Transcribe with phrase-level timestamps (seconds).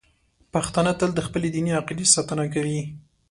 [0.53, 2.79] پښتانه تل د خپلې دیني عقیدې ساتنه کوي.